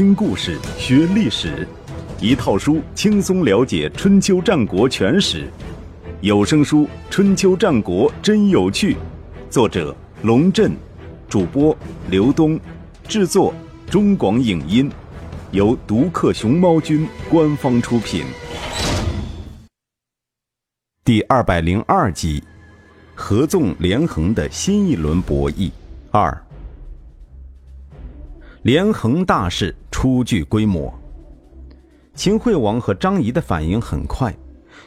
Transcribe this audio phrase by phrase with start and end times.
[0.00, 1.68] 听故事学历史，
[2.22, 5.46] 一套书轻松了解春秋战国全史。
[6.22, 8.94] 有声书《春秋战国真有趣》，
[9.50, 10.72] 作者龙震，
[11.28, 11.76] 主播
[12.08, 12.58] 刘东，
[13.06, 13.52] 制作
[13.90, 14.90] 中广影音，
[15.50, 18.24] 由独克熊猫君官方出品。
[21.04, 22.42] 第二百零二集，
[23.14, 25.70] 合纵连横的新一轮博弈
[26.10, 26.42] 二。
[28.62, 30.90] 连横大势初具规模。
[32.14, 34.34] 秦惠王和张仪的反应很快。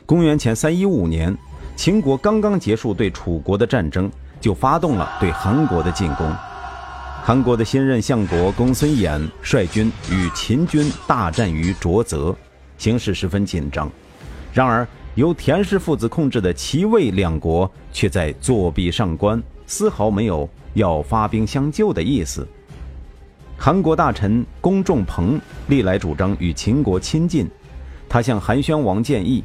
[0.08, 1.38] 公元前三一五年，
[1.76, 6.28] 秦国刚刚结束对楚国的战争，就发动了对韩国的进攻。
[7.22, 12.36] 韩国的新任相国公孙衍率军与秦军大战于浊泽，
[12.80, 13.88] 形势十分紧张。
[14.52, 22.48] 然而，由田氏父子控制的齐魏两国却在作壁上观，丝毫没有要发兵相救的意思。
[23.66, 27.50] 韩国大臣龚仲鹏历来主张与秦国亲近，
[28.10, 29.42] 他向韩宣王建议：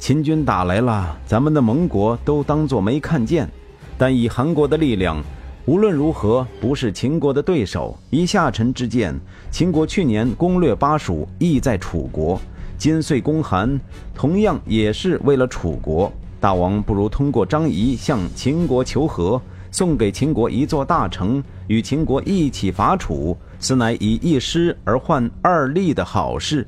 [0.00, 3.48] 秦军打来了，咱们的盟国都当作没看见。
[3.96, 5.22] 但以韩国的力量，
[5.64, 7.96] 无论如何不是秦国的对手。
[8.10, 9.16] 以下臣之见，
[9.48, 12.36] 秦国去年攻略巴蜀，意在楚国；
[12.76, 13.78] 今遂攻韩，
[14.12, 16.12] 同样也是为了楚国。
[16.40, 19.40] 大王不如通过张仪向秦国求和。
[19.76, 26.66] 送给秦国一座大城，与秦国一起伐楚，此乃以一失而换二利的好事。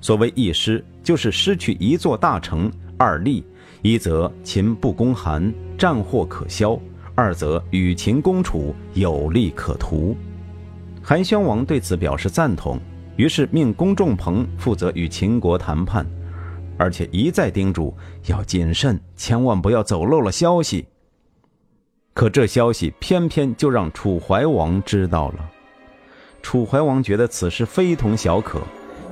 [0.00, 3.44] 所谓一失，就是失去一座大城；二利，
[3.82, 6.76] 一则秦不攻韩，战祸可消；
[7.14, 10.16] 二则与秦攻楚，有利可图。
[11.00, 12.80] 韩宣王对此表示赞同，
[13.14, 16.04] 于是命公仲鹏负责与秦国谈判，
[16.76, 17.94] 而且一再叮嘱
[18.26, 20.84] 要谨慎，千万不要走漏了消息。
[22.18, 25.48] 可这消息偏偏就让楚怀王知道了。
[26.42, 28.58] 楚怀王觉得此事非同小可，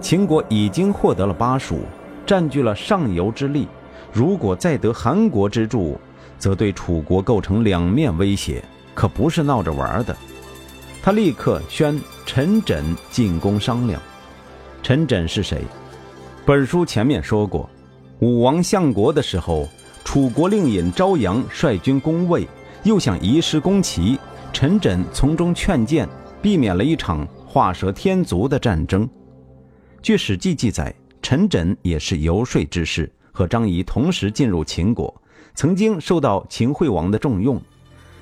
[0.01, 1.83] 秦国已经获得了巴蜀，
[2.27, 3.69] 占据了上游之利，
[4.13, 5.97] 如果再得韩国之助，
[6.37, 8.61] 则对楚国构成两面威胁，
[8.93, 10.17] 可不是闹着玩的。
[11.01, 12.83] 他立刻宣陈轸
[13.13, 14.03] 进宫商量。
[14.83, 15.63] 陈轸是谁？
[16.45, 17.71] 本书前面说过，
[18.19, 19.69] 武王相国的时候，
[20.03, 22.49] 楚国令尹昭阳率军攻魏。
[22.87, 24.17] 又想移师攻齐，
[24.53, 26.09] 陈轸从中劝谏，
[26.41, 29.09] 避免了一场画蛇添足的战争。
[30.01, 35.13] 据《史记》记载，陈轸也是游说之士，和张仪同时进入秦国，
[35.57, 37.61] 曾经受到秦惠王的重用。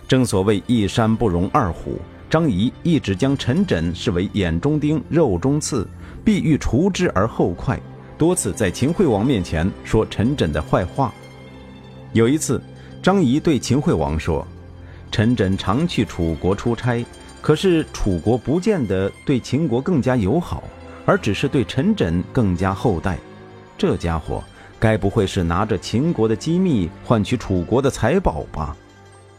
[0.09, 1.99] 正所谓一山不容二虎，
[2.31, 5.87] 张仪一直将陈轸视为眼中钉、肉中刺，
[6.25, 7.79] 必欲除之而后快，
[8.17, 11.13] 多次在秦惠王面前说陈轸的坏话。
[12.15, 12.59] 有一次，
[13.03, 14.43] 张仪对秦惠王说。
[15.15, 17.07] 陈轸常去楚国出差，
[17.41, 20.65] 可是楚国不见得对秦国更加友好，
[21.07, 23.17] 而只是对陈轸更加厚待。
[23.79, 24.43] 这家伙
[24.77, 28.77] 该不会是拿着秦国的机密换取楚国的财宝吧？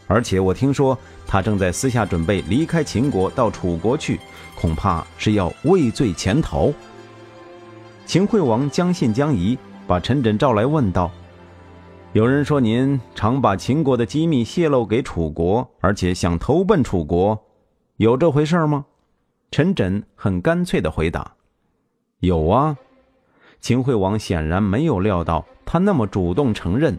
[0.06, 4.18] 而且我听说他正在私下准备离开秦国到楚国去，
[4.58, 6.72] 恐怕是要畏罪潜逃。
[8.06, 11.12] 秦惠王将信将疑，把陈轸召来问道。
[12.16, 17.38] 有人说您常把秦国的机密泄露给楚国，而且想投奔楚国，
[17.98, 18.86] 有这回事吗？
[19.50, 21.34] 陈轸很干脆地回答
[22.20, 22.74] ：“有啊。”
[23.60, 26.98] 秦惠王显然没有料到他那么主动承认，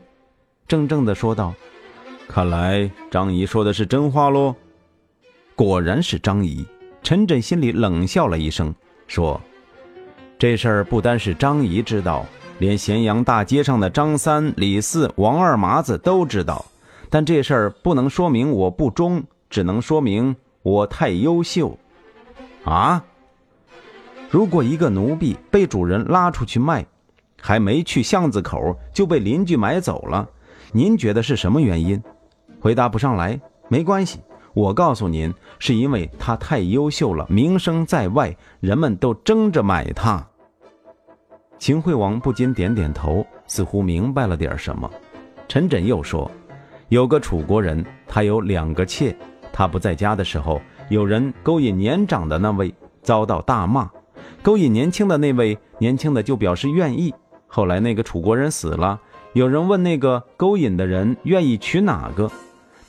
[0.67, 1.51] 怔怔地说道
[2.29, 4.53] ：“看来张仪说的是真话喽。”
[5.57, 6.63] 果然是张仪。
[7.01, 8.72] 陈轸心里冷笑了一声，
[9.07, 9.41] 说
[10.38, 12.23] ：“这事儿不单是张仪知道。”
[12.59, 16.66] 连咸阳大街上的张三、李四、王二麻子都知道，
[17.09, 21.78] 但这事儿不能说明我不忠，只能说明我太优秀。
[22.63, 23.03] 啊！
[24.29, 26.85] 如果一个奴婢被主人拉出去卖，
[27.40, 30.28] 还没去巷子口就被邻居买走了，
[30.73, 32.01] 您觉得是什么原因？
[32.59, 34.19] 回答不上来没关系，
[34.53, 40.28] 我告诉您，是因为他太优秀了，名声在外，人们都争着买他。
[41.59, 44.89] 秦惠王不禁点点头，似乎明白了点什么。
[45.47, 46.29] 陈轸又说
[46.89, 49.15] ：“有个楚国人，他有两个妾。
[49.51, 53.89] 他不在家的时候，有人勾引年长的那位，遭到大骂；
[54.43, 57.13] 勾引年轻的那位，年轻的就表示愿意。
[57.47, 58.99] 后来那个楚国人死了，
[59.33, 62.29] 有人问那个勾引的人愿意娶哪个？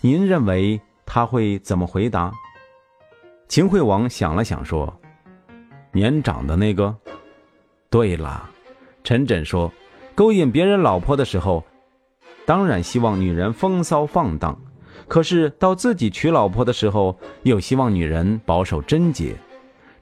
[0.03, 2.31] 您认为他会怎么回答？”
[3.49, 4.95] 秦惠王想了想说
[5.93, 6.95] ：“年长的那个。”
[7.89, 8.51] 对了。
[9.09, 9.73] 陈轸说
[10.15, 11.65] ：“勾引别人老婆的时候，
[12.45, 14.55] 当然希望女人风骚放荡；
[15.09, 19.35] 可是到自己娶老婆的时候，又希望女人保守贞洁。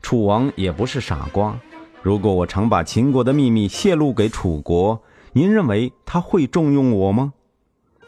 [0.02, 1.56] 楚王也不是傻瓜，
[2.02, 5.00] 如果我常把秦国的秘密泄露给楚国，
[5.32, 7.32] 您认为他会重用我吗？”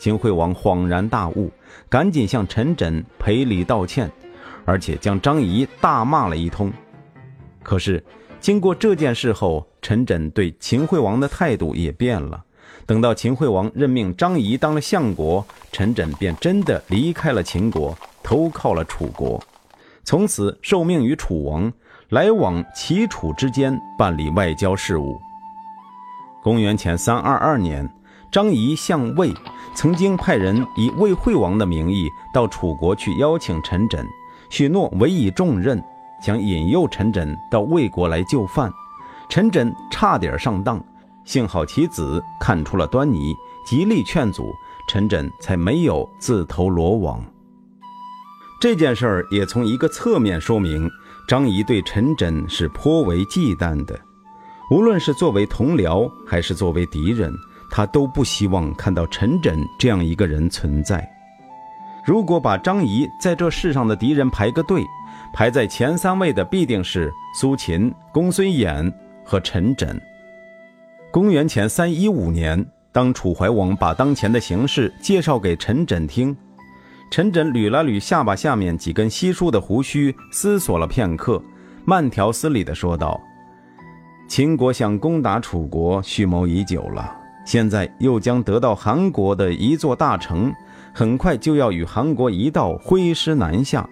[0.00, 1.52] 秦惠王恍然大悟，
[1.88, 4.10] 赶紧向陈轸赔礼道歉，
[4.64, 6.72] 而且将张仪大骂了一通。
[7.62, 8.04] 可是，
[8.40, 12.44] 经过这件事后，陈轸对秦惠王的态度也变了。
[12.86, 19.42] 等到秦惠王任命张仪当了相国，陈轸便真的离开了秦国，投靠了楚国，
[20.04, 21.72] 从此受命于楚王，
[22.08, 25.20] 来往齐楚之间办理外交事务。
[26.42, 27.88] 公元前三二二年，
[28.32, 29.34] 张仪相魏。
[29.74, 34.04] 曾经派人以魏惠王的名义到楚国去邀请陈轸，
[34.50, 35.80] 许诺委以重任，
[36.20, 38.72] 想引诱陈轸到魏国来就范。
[39.28, 40.82] 陈轸差点上当，
[41.24, 43.34] 幸好其子看出了端倪，
[43.66, 44.52] 极力劝阻，
[44.88, 47.22] 陈轸才没有自投罗网。
[48.60, 50.90] 这件事儿也从一个侧面说明，
[51.28, 53.98] 张仪对陈轸是颇为忌惮的，
[54.70, 57.32] 无论是作为同僚还是作为敌人。
[57.70, 61.06] 他都不希望看到陈轸这样一个人存在。
[62.02, 64.82] 如果把张仪在这世上的敌人排个队，
[65.34, 68.90] 排在前三位的必定是苏秦、公孙衍
[69.28, 69.94] 和陈轸。
[71.10, 76.34] 公元前三一五年，当楚怀王把当前的形势介绍给陈轸听，
[77.10, 81.42] 陈轸捋了捋下巴下面几根稀疏的胡须，思索了片刻，
[81.84, 83.20] 慢条斯理地说道
[84.26, 87.14] ：“秦国想攻打楚国，蓄谋已久了。”
[87.44, 90.52] 现在又将得到韩国的一座大城，
[90.94, 93.88] 很快就要与韩国一道挥师南下，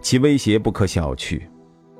[0.00, 1.40] 其威胁不可小觑。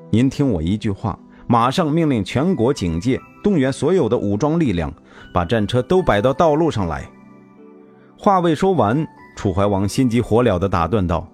[0.09, 4.93] 您听我一句话，马上命令全国警戒，动员所有的武装力量，
[5.33, 7.09] 把战车都摆到道路上来。
[8.17, 11.27] 话未说完，楚怀王心急火燎地打断道：“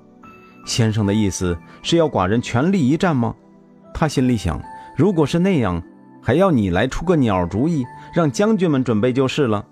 [0.65, 3.33] 先生的意思是要寡人全力一战吗？”
[3.93, 4.61] 他心里想：
[4.95, 5.81] 如果是那样。
[6.25, 7.83] 还要你来出个鸟主意，
[8.13, 9.65] 让将军们准备就是了。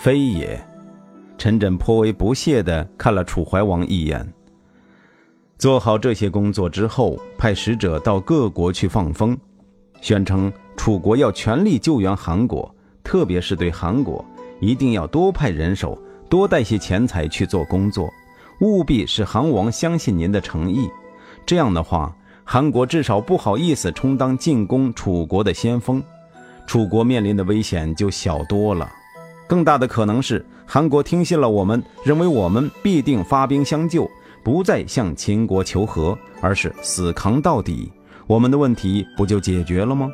[0.00, 0.60] 非也，
[1.38, 4.28] 陈轸颇为不屑地看了楚怀王一眼。
[5.58, 9.36] 做好这些工作之后，派使者到各国去放风，
[10.00, 14.24] 宣称楚国要全力救援韩国，特别是对韩国，
[14.60, 15.98] 一定要多派人手，
[16.28, 18.12] 多带些钱财去做工作，
[18.60, 20.88] 务必使韩王相信您的诚意。
[21.46, 22.14] 这样的话。
[22.46, 26.02] 韩国至少不好意思充当进攻楚国的先锋，
[26.66, 28.92] 楚国面临的危险就小多了。
[29.48, 34.06] 更大的可能是韩国听信了我们，认为我们必定发兵相救，
[34.44, 37.90] 不再向秦国求和，而是死扛到底，
[38.26, 40.08] 我们的问题不就解决了吗？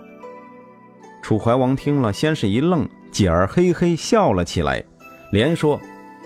[1.20, 4.82] 楚怀王听了，先是一愣，继而嘿嘿笑了起来，
[5.32, 5.78] 连说：“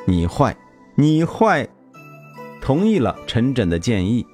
[0.07, 0.55] 你坏，
[0.95, 1.67] 你坏。”
[2.61, 4.25] 同意了陈轸的建议。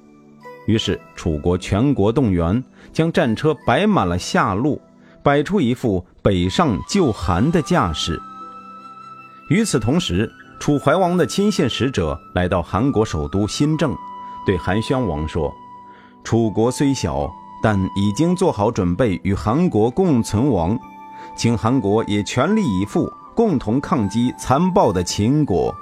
[0.67, 2.63] 于是，楚国全国动员，
[2.93, 4.79] 将战车摆满了下路，
[5.23, 8.21] 摆出一副北上救韩的架势。
[9.49, 10.31] 与此同时，
[10.61, 13.97] 楚怀王的亲信使者来到韩国首都新郑，
[14.45, 15.51] 对韩宣王说
[16.23, 17.27] ：“楚国虽小，
[17.63, 20.77] 但已经做好准备与韩国共存亡，
[21.35, 25.73] 请韩国也全力以赴，共同抗击残暴的秦国。”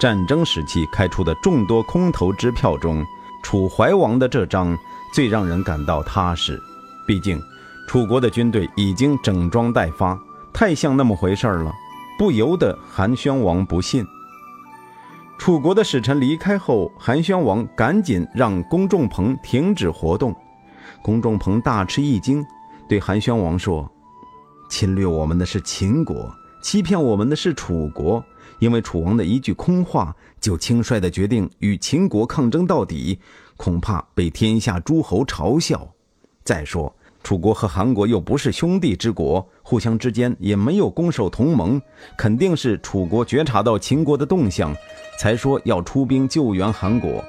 [0.00, 3.06] 战争时期开出的众多空头支票中，
[3.44, 4.76] 楚怀王的这张
[5.14, 6.60] 最让人感到踏实，
[7.06, 7.40] 毕竟
[7.86, 10.18] 楚国的军队已经整装待发，
[10.52, 11.72] 太像那么回事儿了，
[12.20, 14.06] 不由得韩宣王不信。
[15.38, 20.36] 楚国的使臣离开后，韩宣王赶紧让公仲鹏停止活动。
[21.00, 22.44] 公仲鹏大吃一惊，
[22.86, 23.90] 对韩宣王说
[24.68, 26.30] ：“侵略我们的是秦国，
[26.62, 28.22] 欺骗我们的是楚国。”
[28.60, 33.18] 因为楚王的一句空话，就轻率地决定与秦国抗争到底，
[33.56, 35.88] 恐怕被天下诸侯嘲笑。
[36.44, 41.80] 再说，楚国和韩国又不是兄弟之国，互相之间也没有攻守同盟，
[42.16, 44.74] 肯定是楚国觉察到秦国的动向，
[45.18, 47.22] 才说要出兵救援韩国。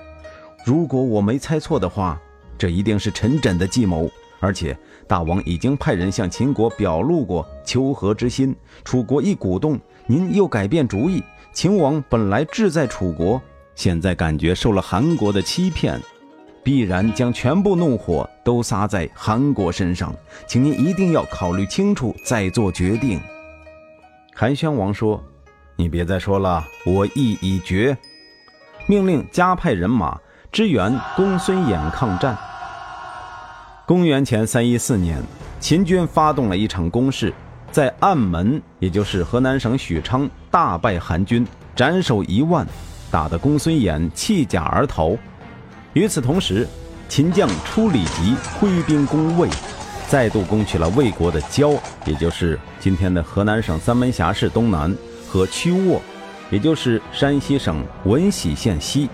[0.66, 2.20] 如果我没猜错的话，
[2.58, 4.10] 这一定是陈轸的计谋。
[4.40, 4.76] 而且
[5.08, 9.80] 大王已经派人向秦国表露过求和之心，楚国一鼓动。
[10.08, 13.40] 您又改变主意，秦王本来志在楚国，
[13.76, 16.02] 现在感觉受了韩国的欺骗，
[16.64, 20.14] 必然将全部怒火都撒在韩国身上，
[20.48, 23.20] 请您一定要考虑清楚再做决定。
[24.36, 25.24] 韩宣王说
[25.76, 27.98] ：“你别再说了，我意已决。”
[28.88, 30.20] 命令加派人马
[30.52, 32.38] 支援公孙衍抗战。
[33.86, 35.22] 公元前三一四年，
[35.60, 37.34] 秦军发动了一场攻势。
[37.72, 42.68] 在暗门，也就是河南省许昌，大败韩军，斩首一万，
[43.10, 45.16] 打得公孙衍弃甲而逃。
[45.94, 46.66] 与此同时，
[47.10, 49.50] 秦将出李吉挥兵攻魏，
[50.08, 51.74] 再度攻取了魏国的郊，
[52.06, 54.96] 也就是今天的河南省三门峡市东南
[55.28, 56.02] 和曲沃，
[56.50, 59.10] 也就是山西省闻喜县西。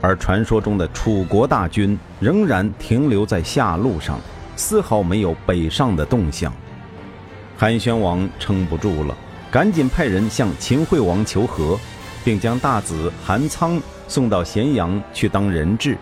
[0.00, 4.20] 而传说中的楚国大军仍然停留在下路上，
[4.54, 6.52] 丝毫没有北上的动向。
[7.58, 9.16] 韩宣王撑不住了，
[9.50, 11.76] 赶紧派人向秦惠王求和，
[12.24, 15.96] 并将大子韩仓送到咸阳去当人质。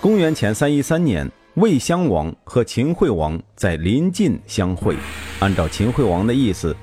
[0.00, 4.96] 公元前三一三年，魏襄王和秦惠王在临晋相会。
[5.38, 6.74] 按照秦惠王的意思，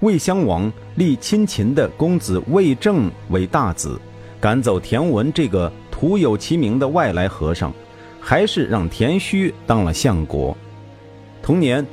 [0.00, 4.00] 魏襄王立亲秦的公子魏正为大子，
[4.40, 7.72] 赶走田文这个徒有其名的外来和尚，
[8.20, 10.56] 还是让田须当了相国。
[11.42, 11.84] 同年，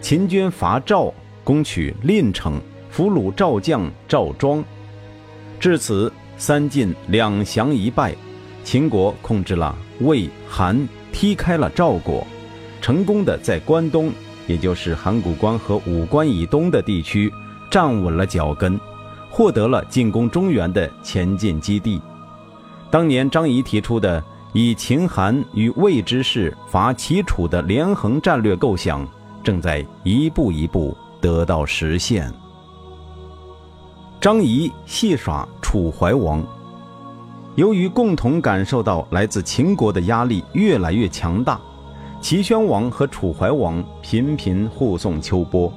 [0.00, 1.12] 秦军伐赵，
[1.42, 4.62] 攻取蔺城，俘虏赵将赵庄。
[5.58, 8.14] 至此，三晋两降一败。
[8.62, 12.26] 秦国控制了魏、韩，踢开了赵国，
[12.80, 14.10] 成功的在关东，
[14.46, 17.30] 也就是函谷关和武关以东的地区
[17.70, 18.80] 站稳了脚跟，
[19.30, 22.00] 获得了进攻中原的前进基地。
[22.90, 24.24] 当年张仪提出的
[24.54, 29.06] 以秦、韩与魏之势伐齐、楚的连横战略构想，
[29.42, 32.32] 正在一步一步得到实现。
[34.20, 36.40] 张仪戏耍楚怀王。
[37.56, 41.60] 由于共同感受到来自秦国的压力越来越强大，
[42.20, 45.72] 齐宣王和楚怀王频频互送秋波。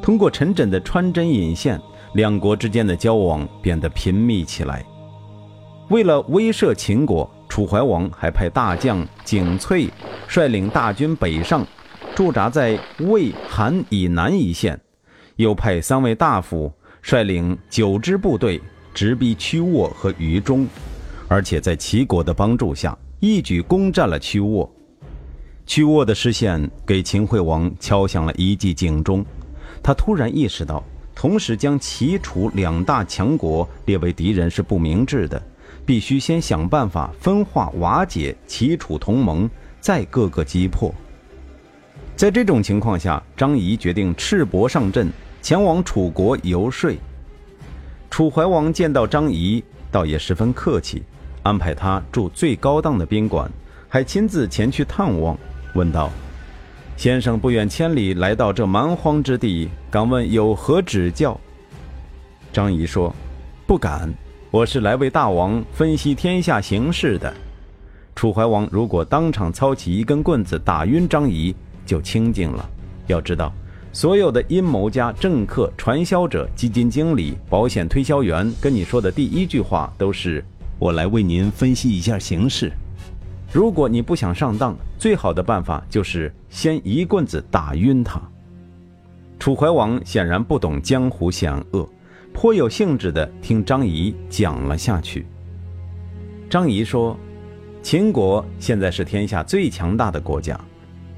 [0.00, 1.78] 通过陈轸的穿针引线，
[2.14, 4.82] 两国之间的交往变得频密起来。
[5.90, 9.90] 为了威慑秦国，楚怀王还派大将景翠
[10.26, 11.66] 率领大军北上，
[12.14, 14.74] 驻扎在魏、韩以南一线；
[15.36, 16.72] 又派三位大夫
[17.02, 18.58] 率领九支部队
[18.94, 20.66] 直逼曲沃和于中。
[21.26, 24.70] 而且在齐国的帮助下，一举攻占了曲沃。
[25.66, 29.24] 曲沃的失陷给秦惠王敲响了一记警钟，
[29.82, 30.84] 他突然意识到，
[31.14, 35.42] 同时将齐、楚两大强国列为敌人是不明智的，
[35.86, 39.48] 必须先想办法分化瓦解齐楚同盟，
[39.80, 40.94] 再各个击破。
[42.14, 45.10] 在这种情况下，张仪决定赤膊上阵，
[45.40, 46.94] 前往楚国游说。
[48.14, 51.02] 楚怀王见到张仪，倒也十分客气。
[51.42, 53.50] 安排他住最高档的宾馆，
[53.88, 55.36] 还亲自前去探望，
[55.74, 56.08] 问道
[56.96, 61.36] ：“先生不远千里来到这蛮荒之地，敢问有何指教？”
[62.54, 63.12] 张仪说
[63.66, 64.08] ：“不敢，
[64.52, 67.34] 我是来为大王分析天下形势的。”
[68.14, 71.52] 楚怀王如果当场操起一根棍子打晕张仪，
[71.84, 72.70] 就清静了。
[73.08, 73.52] 要知道，
[73.94, 80.44] 所有的阴谋家、政客、传销者、基金经理、保险推销员跟你说的第一句话都是。
[80.80, 82.72] 我来为您分析一下形势。
[83.52, 88.20] 如果你不想上当，最好的办法就是先一棍子打晕他。
[89.38, 91.88] 楚怀王显然不懂江湖险恶，
[92.32, 95.24] 颇有兴致地听张仪讲了下去。
[96.50, 97.16] 张仪说
[97.80, 100.60] ：“秦国现在是天下最强大的国家，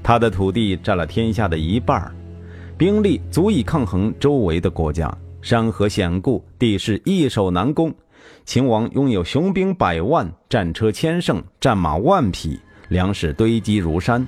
[0.03, 2.13] 他的土地占了天下的一半，
[2.77, 7.91] 兵力足以抗衡周围的国家，山河险固，地势易守难攻。”
[8.45, 14.25] 秦王拥有雄兵百万，战车千乘，战马万匹，粮食堆积如山。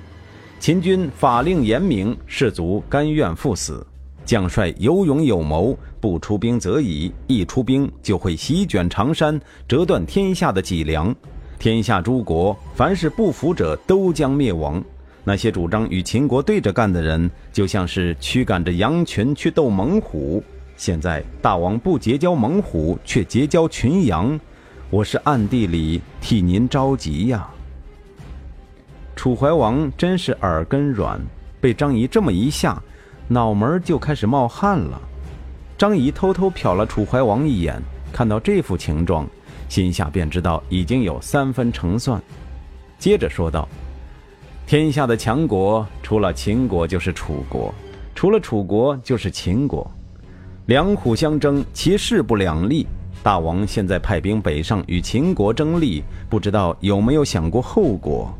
[0.58, 3.86] 秦军法令严明，士卒甘愿赴死。
[4.24, 11.14] 将帅有勇有谋，不出兵则已，一出兵就会席卷长山，折断天下的脊梁。
[11.58, 14.82] 天下诸国，凡是不服者，都将灭亡。
[15.24, 20.42] 那些主张与秦国对着干的人，就像是驱赶着羊群去斗猛虎。
[20.76, 24.38] 现在大王不结交猛虎，却结交群羊，
[24.88, 27.48] 我是暗地里替您着急呀。
[29.14, 31.20] 楚怀王真是耳根软，
[31.60, 32.82] 被张仪这么一吓，
[33.28, 34.98] 脑门就开始冒汗了。
[35.76, 37.78] 张仪偷偷瞟了楚怀王一眼，
[38.10, 39.28] 看到这副情状，
[39.68, 42.22] 心下便知道已经有三分成算，
[42.98, 43.68] 接着说道
[44.70, 47.74] ：“天下的强国，除了秦国就是楚国，
[48.14, 49.84] 除了楚国就是秦国。”
[50.66, 52.86] 两虎相争，其势不两立。
[53.20, 58.32] 大王现在派兵北上与秦国争利，不知道有没有想过后果？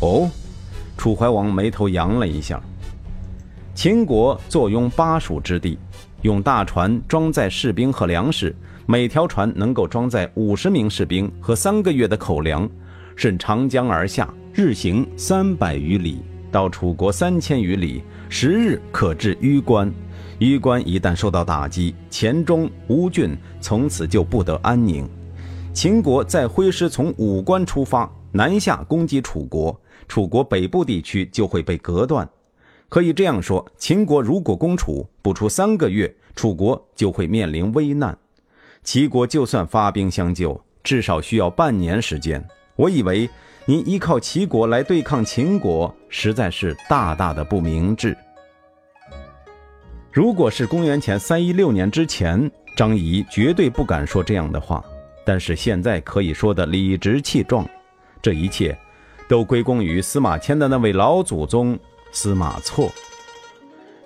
[0.00, 0.30] 哦，
[0.96, 2.58] 楚怀王眉头扬了一下。
[3.74, 5.78] 秦国坐拥巴蜀之地，
[6.22, 8.56] 用大船装载士兵和粮食，
[8.86, 12.66] 每条船能够装载五十名士兵和三个月的口粮，
[13.14, 19.90] 顺长江而下，日行三百余里，到楚国三千余里，十日可至淤关。
[20.40, 25.08] 榆关一旦受到打击，黔中吴郡从此就不得安宁。
[25.72, 29.74] 秦国再挥师从武关出发，南下攻击楚国，
[30.06, 32.28] 楚国北部地区就会被隔断。
[32.90, 38.16] 可以这样说，秦国如果攻楚，不出三个月，楚国就会面临危难。
[38.82, 42.46] 齐国就算发兵相救，至少需要半年时间。
[42.76, 43.28] 我以为
[43.64, 48.16] 您依靠齐国来对抗秦国，实在是大大的不明智。
[50.10, 54.84] 如果是公元前三一六年之前，张仪绝对不敢说这样的话。
[55.24, 57.64] 但是现在可以说的理直气壮，
[58.20, 58.76] 这一切
[59.28, 61.78] 都归功于司马迁的那位老祖宗
[62.10, 62.90] 司马错。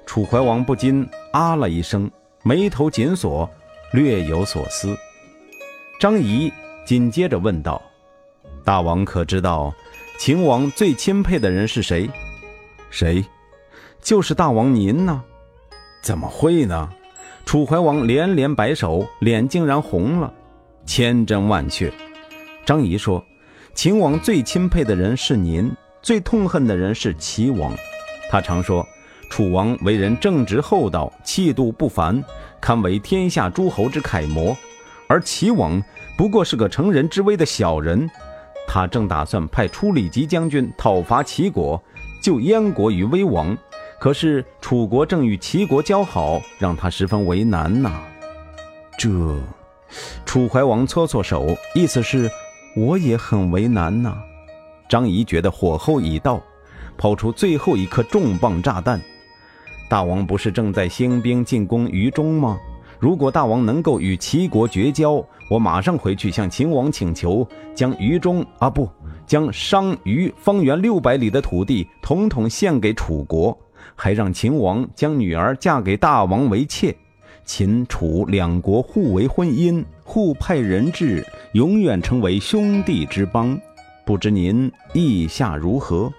[0.04, 2.10] 楚怀王不禁啊了一声，
[2.42, 3.48] 眉头紧锁，
[3.94, 4.94] 略有所思。
[5.98, 6.52] 张仪
[6.84, 7.80] 紧接着问道
[8.66, 9.73] ：“大王可知道
[10.18, 12.11] 秦王最钦佩的人是谁？
[12.90, 13.25] 谁？
[14.02, 15.23] 就是大王您呢？”
[16.02, 16.90] 怎么会呢？
[17.44, 20.32] 楚怀王连连摆手，脸竟然红了。
[20.85, 21.92] 千真万确。
[22.64, 23.25] 张仪说
[23.73, 27.73] ：“秦王最钦佩的人是您，最痛恨的人是齐王。
[28.28, 28.85] 他常说，
[29.30, 32.20] 楚王为人正直厚道，气度不凡，
[32.61, 34.56] 堪为天下诸侯之楷模。
[35.06, 35.80] 而齐王
[36.18, 38.11] 不过是个乘人之危的小人。
[38.76, 41.83] 他正打算派出李吉将军讨伐齐国，
[42.23, 43.56] 救燕国于危亡。”
[43.99, 47.90] 可是楚国正与齐国交好，让他十分为难呐。
[48.99, 49.09] 这，
[50.26, 52.30] 楚怀王搓搓手，意思是
[52.76, 54.14] 我也很为难呐。
[54.90, 56.38] 张仪觉得火候已到，
[56.99, 59.00] 抛出最后一颗重磅炸弹。
[59.88, 62.61] 大王不是正在兴兵进攻于中吗？
[62.98, 68.88] 如果大王能够与齐国绝交，我马上回去向秦王请求，将于中啊不，
[69.26, 73.56] 将商于方圆六百里的土地统统献给楚国。
[73.94, 76.94] 还让秦王将女儿嫁给大王为妾，
[77.44, 83.58] 秦楚两国互为婚姻，互派人质，永远成为兄弟之邦。
[84.04, 86.12] 不知您意下如何？